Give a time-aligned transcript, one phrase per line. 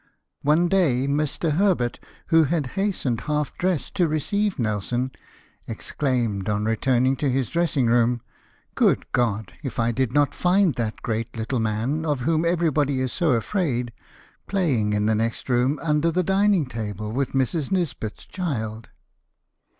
[0.41, 1.51] One day Mr.
[1.57, 1.99] Herbert,
[2.29, 4.09] who had hastened, half dressed, to 42 LIFE OF NELSON.
[4.09, 5.11] receive Nelson,
[5.67, 8.23] exclaimed, on returning to his dress ing room,"
[8.73, 9.53] Good God!
[9.61, 13.93] if I did not find that great little man, of whom everybody is so afraid,
[14.47, 17.71] playing in the next room, under the dining table, with Mrs.
[17.71, 18.89] Nisbet's child